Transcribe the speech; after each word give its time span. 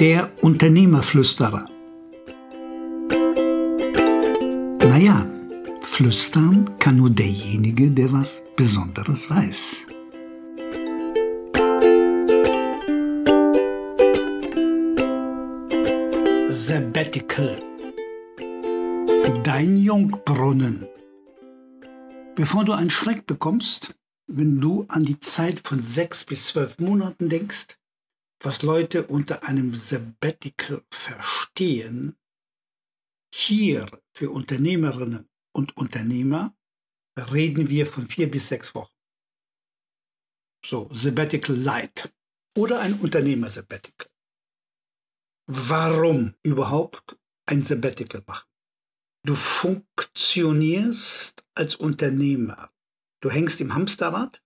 Der 0.00 0.32
Unternehmerflüsterer. 0.42 1.68
Naja, 4.80 5.24
flüstern 5.82 6.68
kann 6.80 6.96
nur 6.96 7.10
derjenige, 7.10 7.92
der 7.92 8.12
was 8.12 8.42
Besonderes 8.56 9.30
weiß. 9.30 9.86
Sabbatical. 16.48 17.62
Dein 19.44 19.76
Jungbrunnen. 19.76 20.88
Bevor 22.34 22.64
du 22.64 22.72
einen 22.72 22.90
Schreck 22.90 23.26
bekommst, 23.26 23.94
wenn 24.26 24.60
du 24.60 24.86
an 24.88 25.04
die 25.04 25.20
Zeit 25.20 25.60
von 25.62 25.82
sechs 25.82 26.24
bis 26.24 26.48
zwölf 26.48 26.80
Monaten 26.80 27.28
denkst, 27.28 27.76
was 28.40 28.62
Leute 28.62 29.06
unter 29.06 29.44
einem 29.44 29.74
Sabbatical 29.74 30.84
verstehen, 30.90 32.16
hier 33.32 33.86
für 34.12 34.30
Unternehmerinnen 34.30 35.28
und 35.52 35.76
Unternehmer 35.76 36.56
reden 37.16 37.68
wir 37.68 37.86
von 37.86 38.06
vier 38.06 38.30
bis 38.30 38.48
sechs 38.48 38.74
Wochen. 38.74 38.92
So, 40.64 40.88
Sabbatical 40.92 41.56
Light 41.56 42.12
oder 42.56 42.80
ein 42.80 43.00
Unternehmer-Sabbatical. 43.00 44.08
Warum 45.46 46.34
überhaupt 46.42 47.18
ein 47.46 47.62
Sabbatical 47.62 48.22
machen? 48.26 48.48
Du 49.26 49.34
funktionierst 49.34 51.44
als 51.54 51.76
Unternehmer. 51.76 52.70
Du 53.20 53.30
hängst 53.30 53.60
im 53.60 53.74
Hamsterrad 53.74 54.42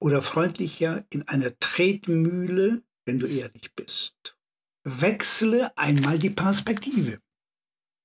oder 0.00 0.20
freundlicher 0.20 1.06
in 1.10 1.26
einer 1.28 1.58
Tretmühle 1.58 2.82
wenn 3.04 3.18
du 3.18 3.26
ehrlich 3.26 3.74
bist. 3.74 4.36
Wechsle 4.84 5.76
einmal 5.76 6.18
die 6.18 6.30
Perspektive. 6.30 7.20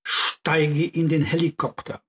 Steige 0.03 0.86
in 0.86 1.09
den 1.09 1.22
Helikopter. 1.22 2.03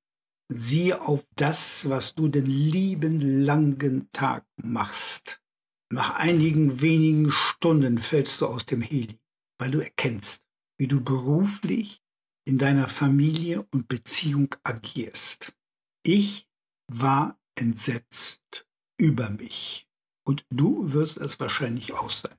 Siehe 0.51 1.01
auf 1.03 1.27
das, 1.37 1.89
was 1.89 2.15
du 2.15 2.29
den 2.29 2.47
lieben 2.47 3.45
langen 3.45 4.09
Tag 4.13 4.47
machst. 4.57 5.43
Nach 5.91 6.15
einigen 6.15 6.81
wenigen 6.81 7.33
Stunden 7.33 7.99
fällst 7.99 8.41
du 8.41 8.47
aus 8.47 8.67
dem 8.67 8.83
Heli, 8.83 9.19
weil 9.59 9.71
du 9.71 9.81
erkennst, 9.81 10.47
wie 10.79 10.87
du 10.87 11.03
beruflich 11.03 12.03
in 12.47 12.57
deiner 12.57 12.89
Familie 12.89 13.67
und 13.73 13.89
Beziehung 13.89 14.55
agierst. 14.63 15.55
Ich 16.03 16.49
war 16.91 17.39
entsetzt 17.55 18.67
über 18.99 19.29
mich 19.29 19.87
und 20.25 20.47
du 20.51 20.93
wirst 20.93 21.19
es 21.19 21.41
wahrscheinlich 21.41 21.93
auch 21.93 22.11
sein. 22.11 22.38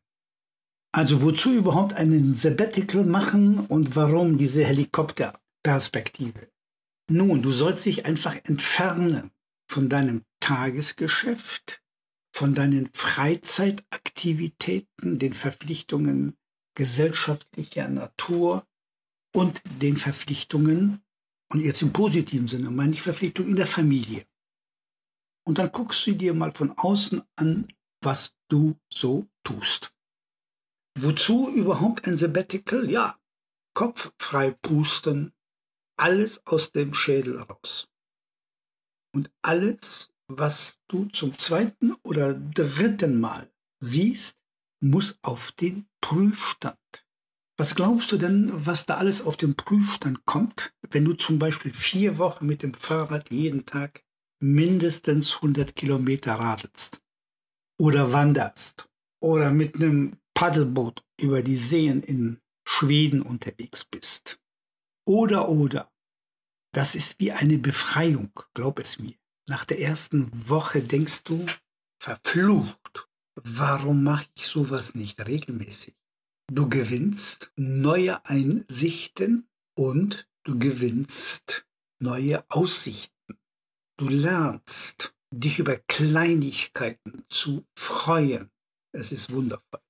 Also 0.92 1.22
wozu 1.22 1.54
überhaupt 1.54 1.94
einen 1.94 2.34
Sabbatical 2.34 3.06
machen 3.06 3.60
und 3.68 3.96
warum 3.96 4.38
diese 4.38 4.66
Helikopterperspektive? 4.66 6.50
Nun, 7.12 7.42
du 7.42 7.52
sollst 7.52 7.86
dich 7.86 8.06
einfach 8.06 8.36
entfernen 8.44 9.32
von 9.70 9.90
deinem 9.90 10.24
Tagesgeschäft, 10.40 11.82
von 12.34 12.56
deinen 12.56 12.88
Freizeitaktivitäten, 12.88 15.20
den 15.20 15.34
Verpflichtungen 15.34 16.38
gesellschaftlicher 16.76 17.88
Natur 17.88 18.66
und 19.36 19.62
den 19.82 19.98
Verpflichtungen, 19.98 21.02
und 21.52 21.62
jetzt 21.62 21.82
im 21.82 21.94
positiven 21.94 22.48
Sinne 22.48 22.72
meine 22.72 22.94
ich 22.94 23.02
Verpflichtungen 23.02 23.50
in 23.50 23.56
der 23.56 23.68
Familie. 23.68 24.26
Und 25.46 25.58
dann 25.58 25.72
guckst 25.72 26.06
du 26.06 26.14
dir 26.14 26.34
mal 26.34 26.52
von 26.52 26.78
außen 26.78 27.24
an, 27.36 27.68
was 28.02 28.36
du 28.50 28.78
so 28.94 29.28
tust. 29.44 29.94
Wozu 31.02 31.50
überhaupt 31.50 32.08
ein 32.08 32.18
Sabbatical? 32.18 32.90
Ja, 32.90 33.18
Kopf 33.74 34.12
frei 34.18 34.52
pusten, 34.52 35.32
alles 35.98 36.46
aus 36.46 36.74
dem 36.74 36.94
Schädel 36.94 37.40
raus. 37.40 37.88
Und 39.14 39.32
alles, 39.42 40.12
was 40.28 40.80
du 40.90 41.06
zum 41.06 41.38
zweiten 41.38 41.94
oder 42.04 42.34
dritten 42.34 43.22
Mal 43.22 43.50
siehst, 43.80 44.40
muss 44.82 45.18
auf 45.22 45.54
den 45.54 45.88
Prüfstand. 46.02 47.06
Was 47.58 47.76
glaubst 47.76 48.12
du 48.12 48.18
denn, 48.18 48.52
was 48.66 48.86
da 48.86 48.98
alles 48.98 49.22
auf 49.22 49.38
den 49.38 49.56
Prüfstand 49.56 50.26
kommt, 50.26 50.74
wenn 50.92 51.06
du 51.06 51.14
zum 51.14 51.40
Beispiel 51.40 51.74
vier 51.74 52.18
Wochen 52.18 52.46
mit 52.46 52.62
dem 52.62 52.74
Fahrrad 52.74 53.32
jeden 53.32 53.66
Tag 53.66 54.04
mindestens 54.42 55.36
100 55.36 55.76
Kilometer 55.76 56.34
radelst 56.34 57.02
oder 57.78 58.12
wanderst 58.12 58.90
oder 59.22 59.52
mit 59.52 59.76
einem 59.76 60.19
Paddelboot 60.40 61.04
über 61.20 61.44
die 61.44 61.58
Seen 61.58 62.02
in 62.02 62.40
Schweden 62.66 63.22
unterwegs 63.22 63.84
bist. 63.84 64.40
Oder, 65.06 65.50
oder. 65.50 65.92
Das 66.74 66.96
ist 66.96 67.20
wie 67.20 67.34
eine 67.34 67.58
Befreiung, 67.58 68.32
glaub 68.54 68.80
es 68.80 69.00
mir. 69.00 69.16
Nach 69.50 69.66
der 69.66 69.82
ersten 69.82 70.32
Woche 70.48 70.82
denkst 70.82 71.24
du, 71.24 71.46
verflucht, 72.02 73.10
warum 73.36 74.02
mache 74.06 74.28
ich 74.34 74.48
sowas 74.48 74.96
nicht 74.96 75.20
regelmäßig? 75.28 75.98
Du 76.50 76.70
gewinnst 76.70 77.52
neue 77.58 78.26
Einsichten 78.26 79.50
und 79.78 80.30
du 80.46 80.58
gewinnst 80.58 81.68
neue 82.02 82.50
Aussichten. 82.50 83.38
Du 83.98 84.08
lernst, 84.08 85.14
dich 85.34 85.60
über 85.60 85.76
Kleinigkeiten 85.76 87.26
zu 87.28 87.68
freuen. 87.78 88.50
Es 88.94 89.12
ist 89.12 89.34
wundervoll. 89.34 89.82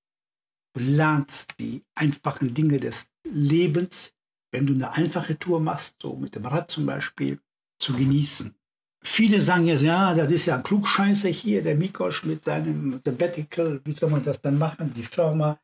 Du 0.74 0.84
lernst 0.84 1.60
die 1.60 1.84
einfachen 1.96 2.54
Dinge 2.54 2.80
des 2.80 3.10
Lebens, 3.24 4.14
wenn 4.52 4.66
du 4.66 4.74
eine 4.74 4.92
einfache 4.92 5.38
Tour 5.38 5.60
machst, 5.60 6.02
so 6.02 6.16
mit 6.16 6.36
dem 6.36 6.46
Rad 6.46 6.70
zum 6.70 6.86
Beispiel, 6.86 7.40
zu 7.80 7.94
genießen. 7.94 8.54
Viele 9.02 9.40
sagen 9.40 9.68
jetzt, 9.68 9.84
ja, 9.84 10.14
das 10.14 10.32
ist 10.32 10.46
ja 10.46 10.56
ein 10.56 10.64
Klugscheißer 10.64 11.30
hier, 11.30 11.64
der 11.64 11.76
Mikosch 11.76 12.24
mit 12.24 12.44
seinem 12.44 13.00
Sabbatical, 13.04 13.82
wie 13.86 13.94
soll 13.94 14.10
man 14.10 14.24
das 14.24 14.42
dann 14.42 14.58
machen, 14.58 14.94
die 14.94 15.04
Firma. 15.04 15.60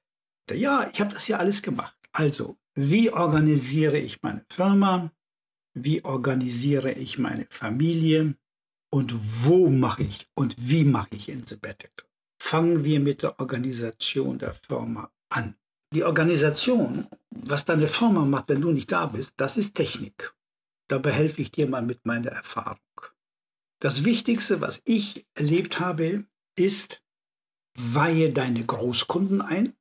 Ja, 0.52 0.90
ich 0.92 1.02
habe 1.02 1.14
das 1.14 1.28
ja 1.28 1.38
alles 1.38 1.62
gemacht. 1.62 1.98
Also, 2.14 2.58
wie 2.76 3.12
organisiere 3.12 3.98
ich 3.98 4.22
meine 4.22 4.46
Firma? 4.50 5.12
Wie 5.74 6.04
organisiere 6.06 6.94
ich 6.94 7.18
meine 7.18 7.46
Familie? 7.50 8.36
Und 8.90 9.14
wo 9.44 9.70
mache 9.70 10.04
ich 10.04 10.30
und 10.36 10.56
wie 10.58 10.86
mache 10.86 11.10
ich 11.12 11.30
ein 11.30 11.44
Sabbatical? 11.44 12.08
Fangen 12.46 12.84
wir 12.84 13.00
mit 13.00 13.24
der 13.24 13.40
Organisation 13.40 14.38
der 14.38 14.54
Firma 14.54 15.12
an. 15.30 15.56
Die 15.92 16.04
Organisation, 16.04 17.08
was 17.32 17.66
deine 17.66 17.88
Firma 17.88 18.24
macht, 18.24 18.50
wenn 18.50 18.62
du 18.62 18.72
nicht 18.72 18.92
da 18.92 19.08
bist, 19.08 19.34
das 19.38 19.58
ist 19.58 19.74
Technik. 19.74 20.36
Dabei 20.88 21.12
helfe 21.12 21.42
ich 21.42 21.50
dir 21.50 21.68
mal 21.68 21.82
mit 21.82 22.06
meiner 22.06 22.30
Erfahrung. 22.30 22.78
Das 23.80 24.06
Wichtigste, 24.06 24.62
was 24.62 24.84
ich 24.86 25.26
erlebt 25.34 25.80
habe, 25.80 26.26
ist, 26.56 27.02
weihe 27.80 28.32
deine 28.32 28.64
Großkunden 28.64 29.42
ein, 29.42 29.74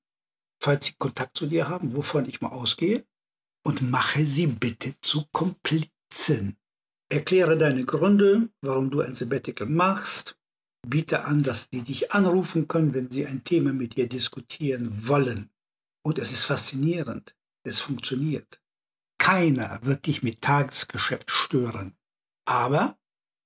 falls 0.58 0.86
sie 0.86 0.94
Kontakt 0.98 1.36
zu 1.36 1.46
dir 1.46 1.68
haben, 1.68 1.94
wovon 1.94 2.26
ich 2.26 2.40
mal 2.40 2.48
ausgehe, 2.48 3.04
und 3.62 3.82
mache 3.90 4.24
sie 4.24 4.46
bitte 4.46 4.94
zu 5.02 5.26
Komplizen. 5.32 6.56
Erkläre 7.10 7.58
deine 7.58 7.84
Gründe, 7.84 8.48
warum 8.62 8.90
du 8.90 9.02
ein 9.02 9.14
Sabbatical 9.14 9.68
machst, 9.68 10.38
biete 10.84 11.24
an, 11.24 11.42
dass 11.42 11.70
die 11.70 11.82
dich 11.82 12.12
anrufen 12.12 12.68
können, 12.68 12.94
wenn 12.94 13.10
sie 13.10 13.26
ein 13.26 13.44
Thema 13.44 13.72
mit 13.72 13.96
dir 13.96 14.08
diskutieren 14.08 15.08
wollen. 15.08 15.50
Und 16.02 16.18
es 16.18 16.32
ist 16.32 16.44
faszinierend. 16.44 17.34
Es 17.64 17.80
funktioniert. 17.80 18.60
Keiner 19.18 19.80
wird 19.82 20.06
dich 20.06 20.22
mit 20.22 20.42
Tagesgeschäft 20.42 21.30
stören. 21.30 21.96
Aber 22.46 22.98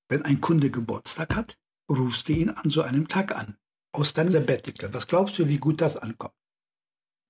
wenn 0.09 0.25
ein 0.25 0.41
Kunde 0.41 0.71
Geburtstag 0.71 1.37
hat, 1.37 1.59
rufst 1.88 2.28
du 2.28 2.32
ihn 2.32 2.50
an 2.50 2.71
so 2.71 2.82
einem 2.82 3.09
Tag 3.09 3.34
an. 3.34 3.56
Aus 3.93 4.12
deinem 4.12 4.31
Sabbatical. 4.31 4.93
Was 4.93 5.06
glaubst 5.06 5.38
du, 5.38 5.49
wie 5.49 5.59
gut 5.59 5.81
das 5.81 5.97
ankommt? 5.97 6.34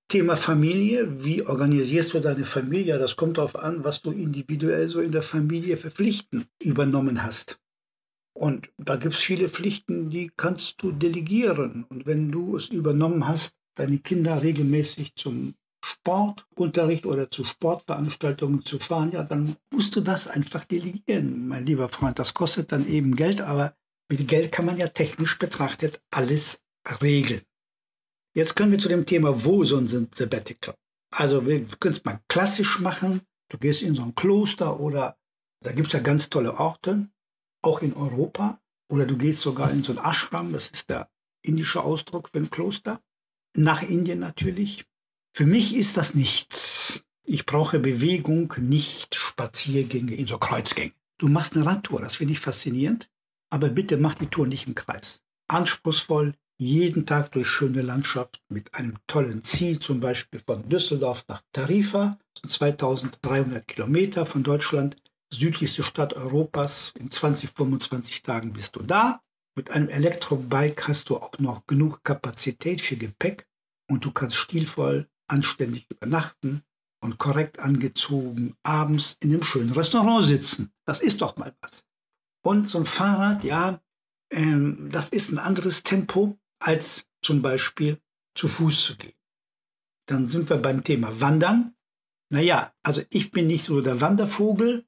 Thema 0.09 0.35
Familie. 0.37 1.23
Wie 1.23 1.45
organisierst 1.45 2.13
du 2.13 2.19
deine 2.19 2.43
Familie? 2.43 2.97
Das 2.97 3.15
kommt 3.15 3.37
darauf 3.37 3.55
an, 3.55 3.83
was 3.83 4.01
du 4.01 4.11
individuell 4.11 4.89
so 4.89 5.01
in 5.01 5.11
der 5.11 5.21
Familie 5.21 5.77
verpflichten 5.77 6.47
übernommen 6.61 7.23
hast. 7.23 7.59
Und 8.33 8.71
da 8.77 8.95
gibt 8.95 9.15
es 9.15 9.19
viele 9.19 9.49
Pflichten, 9.49 10.09
die 10.09 10.31
kannst 10.35 10.81
du 10.81 10.91
delegieren. 10.91 11.85
Und 11.89 12.05
wenn 12.05 12.31
du 12.31 12.55
es 12.55 12.69
übernommen 12.69 13.27
hast, 13.27 13.55
deine 13.75 13.99
Kinder 13.99 14.41
regelmäßig 14.41 15.15
zum 15.15 15.55
Sportunterricht 15.83 17.05
oder 17.05 17.31
zu 17.31 17.45
Sportveranstaltungen 17.45 18.65
zu 18.65 18.79
fahren, 18.79 19.11
ja, 19.11 19.23
dann 19.23 19.55
musst 19.71 19.95
du 19.95 20.01
das 20.01 20.27
einfach 20.27 20.65
delegieren, 20.65 21.47
mein 21.47 21.65
lieber 21.65 21.89
Freund. 21.89 22.19
Das 22.19 22.33
kostet 22.33 22.71
dann 22.71 22.87
eben 22.87 23.15
Geld, 23.15 23.41
aber 23.41 23.73
mit 24.09 24.27
Geld 24.27 24.51
kann 24.51 24.65
man 24.65 24.77
ja 24.77 24.87
technisch 24.87 25.37
betrachtet 25.37 26.01
alles 26.11 26.61
regeln. 27.01 27.41
Jetzt 28.35 28.55
können 28.55 28.71
wir 28.71 28.79
zu 28.79 28.89
dem 28.89 29.05
Thema, 29.05 29.45
wo 29.45 29.63
so 29.63 29.77
ein 29.77 29.87
Sabbatical. 29.87 30.75
Also 31.11 31.45
wir 31.45 31.65
können 31.79 31.95
es 31.95 32.03
mal 32.03 32.19
klassisch 32.27 32.79
machen. 32.79 33.21
Du 33.49 33.57
gehst 33.57 33.81
in 33.81 33.95
so 33.95 34.03
ein 34.03 34.15
Kloster 34.15 34.79
oder 34.79 35.17
da 35.63 35.71
gibt 35.71 35.87
es 35.87 35.93
ja 35.93 35.99
ganz 35.99 36.29
tolle 36.29 36.59
Orte 36.59 37.09
auch 37.61 37.81
in 37.81 37.93
Europa. 37.93 38.59
Oder 38.91 39.05
du 39.05 39.17
gehst 39.17 39.41
sogar 39.41 39.71
in 39.71 39.83
so 39.83 39.93
ein 39.93 40.03
Ashram, 40.03 40.51
das 40.51 40.69
ist 40.69 40.89
der 40.89 41.09
indische 41.41 41.83
Ausdruck 41.83 42.29
für 42.29 42.39
ein 42.39 42.49
Kloster. 42.49 43.01
Nach 43.55 43.81
Indien 43.83 44.19
natürlich. 44.19 44.85
Für 45.33 45.45
mich 45.45 45.75
ist 45.75 45.97
das 45.97 46.15
nichts. 46.15 47.03
Ich 47.23 47.45
brauche 47.45 47.79
Bewegung, 47.79 48.53
nicht 48.57 49.15
Spaziergänge 49.15 50.15
in 50.15 50.27
so 50.27 50.37
Kreuzgängen. 50.37 50.93
Du 51.19 51.27
machst 51.27 51.55
eine 51.55 51.65
Radtour, 51.65 52.01
das 52.01 52.15
finde 52.15 52.33
ich 52.33 52.39
faszinierend, 52.39 53.09
aber 53.49 53.69
bitte 53.69 53.97
mach 53.97 54.15
die 54.15 54.27
Tour 54.27 54.47
nicht 54.47 54.67
im 54.67 54.75
Kreis. 54.75 55.21
Anspruchsvoll, 55.47 56.33
jeden 56.57 57.05
Tag 57.05 57.31
durch 57.31 57.47
schöne 57.47 57.81
Landschaft 57.81 58.41
mit 58.49 58.73
einem 58.73 58.95
tollen 59.07 59.43
Ziel, 59.43 59.79
zum 59.79 59.99
Beispiel 59.99 60.39
von 60.39 60.67
Düsseldorf 60.67 61.25
nach 61.27 61.41
Tarifa, 61.53 62.17
2300 62.47 63.67
Kilometer 63.67 64.25
von 64.25 64.43
Deutschland, 64.43 64.95
südlichste 65.31 65.83
Stadt 65.83 66.13
Europas. 66.13 66.93
In 66.99 67.11
20, 67.11 67.51
25 67.51 68.23
Tagen 68.23 68.53
bist 68.53 68.75
du 68.75 68.83
da. 68.83 69.21
Mit 69.55 69.71
einem 69.71 69.89
Elektrobike 69.89 70.87
hast 70.87 71.09
du 71.09 71.17
auch 71.17 71.37
noch 71.39 71.65
genug 71.67 72.03
Kapazität 72.03 72.81
für 72.81 72.95
Gepäck 72.95 73.47
und 73.89 74.05
du 74.05 74.11
kannst 74.11 74.37
stilvoll, 74.37 75.09
anständig 75.27 75.87
übernachten 75.89 76.63
und 77.01 77.17
korrekt 77.17 77.59
angezogen 77.59 78.55
abends 78.63 79.17
in 79.19 79.31
einem 79.31 79.43
schönen 79.43 79.71
Restaurant 79.71 80.25
sitzen. 80.25 80.71
Das 80.85 81.01
ist 81.01 81.21
doch 81.21 81.37
mal 81.37 81.55
was. 81.61 81.85
Und 82.45 82.69
so 82.69 82.79
ein 82.79 82.85
Fahrrad, 82.85 83.43
ja, 83.43 83.81
ähm, 84.31 84.89
das 84.91 85.09
ist 85.09 85.31
ein 85.31 85.39
anderes 85.39 85.83
Tempo 85.83 86.37
als 86.59 87.07
zum 87.21 87.41
Beispiel 87.41 87.99
zu 88.35 88.47
Fuß 88.47 88.85
zu 88.85 88.97
gehen. 88.97 89.13
Dann 90.07 90.27
sind 90.27 90.49
wir 90.49 90.57
beim 90.57 90.83
Thema 90.83 91.19
Wandern. 91.21 91.75
Naja, 92.31 92.73
also 92.83 93.01
ich 93.09 93.31
bin 93.31 93.47
nicht 93.47 93.65
so 93.65 93.81
der 93.81 94.01
Wandervogel, 94.01 94.85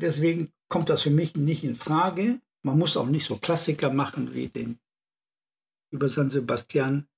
deswegen 0.00 0.52
kommt 0.68 0.88
das 0.88 1.02
für 1.02 1.10
mich 1.10 1.36
nicht 1.36 1.64
in 1.64 1.76
Frage. 1.76 2.40
Man 2.62 2.78
muss 2.78 2.96
auch 2.96 3.06
nicht 3.06 3.26
so 3.26 3.36
Klassiker 3.36 3.90
machen 3.90 4.34
wie 4.34 4.48
den 4.48 4.78
über 5.90 6.08
San 6.08 6.30
Sebastian 6.30 7.08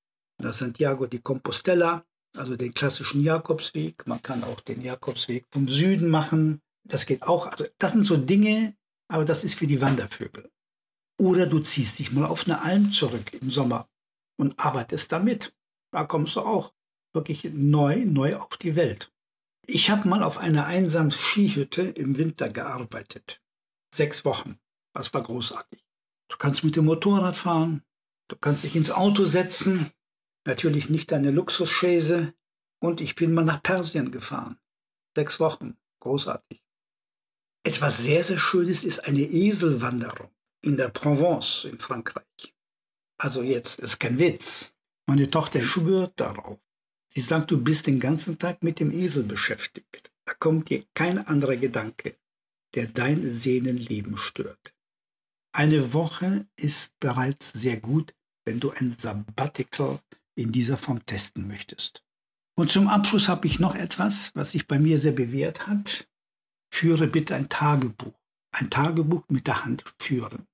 nach 0.40 0.52
Santiago 0.52 1.06
de 1.06 1.20
Compostela, 1.20 2.04
also 2.36 2.56
den 2.56 2.72
klassischen 2.72 3.22
Jakobsweg. 3.22 4.06
Man 4.06 4.22
kann 4.22 4.44
auch 4.44 4.60
den 4.60 4.82
Jakobsweg 4.82 5.46
vom 5.50 5.68
Süden 5.68 6.08
machen. 6.08 6.60
Das 6.84 7.06
geht 7.06 7.22
auch. 7.22 7.46
Also 7.46 7.66
das 7.78 7.92
sind 7.92 8.04
so 8.04 8.16
Dinge, 8.16 8.74
aber 9.08 9.24
das 9.24 9.44
ist 9.44 9.54
für 9.54 9.66
die 9.66 9.80
Wandervögel. 9.80 10.50
Oder 11.18 11.46
du 11.46 11.60
ziehst 11.60 11.98
dich 11.98 12.12
mal 12.12 12.24
auf 12.24 12.46
eine 12.46 12.62
Alm 12.62 12.92
zurück 12.92 13.32
im 13.34 13.50
Sommer 13.50 13.88
und 14.38 14.58
arbeitest 14.58 15.12
damit. 15.12 15.52
Da 15.92 16.04
kommst 16.04 16.36
du 16.36 16.40
auch 16.40 16.72
wirklich 17.12 17.44
neu, 17.52 18.04
neu 18.06 18.36
auf 18.36 18.56
die 18.56 18.76
Welt. 18.76 19.12
Ich 19.72 19.88
habe 19.88 20.08
mal 20.08 20.24
auf 20.24 20.36
einer 20.36 20.66
einsamen 20.66 21.12
Skihütte 21.12 21.82
im 21.82 22.18
Winter 22.18 22.48
gearbeitet. 22.48 23.40
Sechs 23.94 24.24
Wochen. 24.24 24.58
Das 24.94 25.14
war 25.14 25.22
großartig. 25.22 25.86
Du 26.28 26.36
kannst 26.38 26.64
mit 26.64 26.74
dem 26.74 26.86
Motorrad 26.86 27.36
fahren, 27.36 27.84
du 28.26 28.34
kannst 28.34 28.64
dich 28.64 28.74
ins 28.74 28.90
Auto 28.90 29.24
setzen, 29.24 29.92
natürlich 30.44 30.90
nicht 30.90 31.12
deine 31.12 31.30
Luxusschäse. 31.30 32.34
Und 32.80 33.00
ich 33.00 33.14
bin 33.14 33.32
mal 33.32 33.44
nach 33.44 33.62
Persien 33.62 34.10
gefahren. 34.10 34.58
Sechs 35.14 35.38
Wochen. 35.38 35.76
Großartig. 36.00 36.64
Etwas 37.62 37.98
sehr, 37.98 38.24
sehr 38.24 38.40
Schönes 38.40 38.82
ist 38.82 39.04
eine 39.04 39.20
Eselwanderung 39.20 40.32
in 40.62 40.78
der 40.78 40.88
Provence 40.88 41.64
in 41.64 41.78
Frankreich. 41.78 42.56
Also 43.18 43.42
jetzt 43.42 43.78
ist 43.78 44.00
kein 44.00 44.18
Witz. 44.18 44.74
Meine 45.06 45.30
Tochter 45.30 45.60
schwört 45.60 46.18
darauf. 46.18 46.58
Sie 47.12 47.20
sagt, 47.20 47.50
du 47.50 47.62
bist 47.62 47.86
den 47.86 47.98
ganzen 47.98 48.38
Tag 48.38 48.62
mit 48.62 48.78
dem 48.78 48.92
Esel 48.92 49.24
beschäftigt. 49.24 50.12
Da 50.24 50.34
kommt 50.34 50.70
dir 50.70 50.84
kein 50.94 51.18
anderer 51.18 51.56
Gedanke, 51.56 52.16
der 52.74 52.86
dein 52.86 53.28
Sehnenleben 53.30 54.16
stört. 54.16 54.74
Eine 55.52 55.92
Woche 55.92 56.46
ist 56.56 56.98
bereits 57.00 57.52
sehr 57.52 57.78
gut, 57.78 58.14
wenn 58.44 58.60
du 58.60 58.70
ein 58.70 58.92
Sabbatical 58.92 59.98
in 60.36 60.52
dieser 60.52 60.78
Form 60.78 61.04
testen 61.04 61.48
möchtest. 61.48 62.04
Und 62.56 62.70
zum 62.70 62.88
Abschluss 62.88 63.28
habe 63.28 63.46
ich 63.46 63.58
noch 63.58 63.74
etwas, 63.74 64.30
was 64.34 64.52
sich 64.52 64.68
bei 64.68 64.78
mir 64.78 64.98
sehr 64.98 65.12
bewährt 65.12 65.66
hat. 65.66 66.08
Führe 66.72 67.08
bitte 67.08 67.34
ein 67.34 67.48
Tagebuch. 67.48 68.14
Ein 68.52 68.70
Tagebuch 68.70 69.24
mit 69.28 69.46
der 69.46 69.64
Hand 69.64 69.84
führen. 69.98 70.46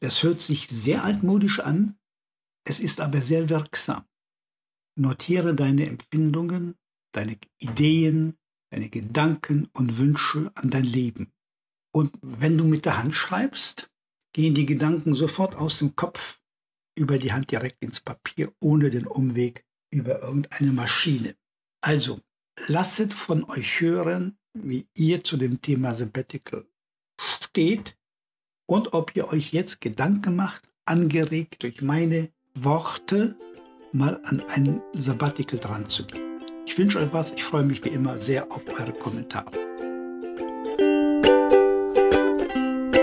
Es 0.00 0.22
hört 0.22 0.40
sich 0.40 0.68
sehr 0.68 1.04
altmodisch 1.04 1.60
an, 1.60 1.98
es 2.64 2.80
ist 2.80 3.00
aber 3.00 3.20
sehr 3.20 3.48
wirksam. 3.48 4.04
Notiere 4.94 5.54
deine 5.54 5.86
Empfindungen, 5.86 6.76
deine 7.12 7.38
Ideen, 7.58 8.36
deine 8.70 8.88
Gedanken 8.88 9.68
und 9.72 9.98
Wünsche 9.98 10.50
an 10.54 10.70
dein 10.70 10.84
Leben. 10.84 11.32
Und 11.94 12.12
wenn 12.22 12.56
du 12.56 12.64
mit 12.64 12.84
der 12.84 12.98
Hand 12.98 13.14
schreibst, 13.14 13.90
gehen 14.34 14.54
die 14.54 14.66
Gedanken 14.66 15.14
sofort 15.14 15.56
aus 15.56 15.78
dem 15.78 15.94
Kopf 15.94 16.40
über 16.94 17.18
die 17.18 17.32
Hand 17.32 17.50
direkt 17.50 17.82
ins 17.82 18.00
Papier, 18.00 18.52
ohne 18.60 18.90
den 18.90 19.06
Umweg 19.06 19.64
über 19.90 20.22
irgendeine 20.22 20.72
Maschine. 20.72 21.36
Also, 21.82 22.20
lasset 22.66 23.12
von 23.12 23.44
euch 23.44 23.80
hören, 23.80 24.38
wie 24.54 24.86
ihr 24.96 25.24
zu 25.24 25.36
dem 25.36 25.60
Thema 25.60 25.94
Sabbatical 25.94 26.66
steht 27.40 27.96
und 28.66 28.94
ob 28.94 29.16
ihr 29.16 29.28
euch 29.28 29.52
jetzt 29.52 29.80
Gedanken 29.80 30.36
macht, 30.36 30.68
angeregt 30.84 31.62
durch 31.62 31.82
meine 31.82 32.30
Worte, 32.54 33.36
mal 33.92 34.20
an 34.24 34.42
ein 34.54 34.80
Sabbatical 34.92 35.58
dran 35.58 35.88
zu 35.88 36.04
gehen. 36.04 36.20
Ich 36.66 36.76
wünsche 36.78 36.98
euch 36.98 37.12
was. 37.12 37.32
Ich 37.32 37.44
freue 37.44 37.64
mich 37.64 37.84
wie 37.84 37.90
immer 37.90 38.18
sehr 38.18 38.50
auf 38.50 38.62
eure 38.78 38.92
Kommentare. 38.92 39.50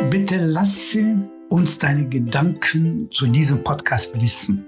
Bitte 0.10 0.38
lasse 0.38 1.30
uns 1.50 1.78
deine 1.78 2.10
Gedanken 2.10 3.10
zu 3.12 3.28
diesem 3.28 3.64
Podcast 3.64 4.20
wissen. 4.20 4.66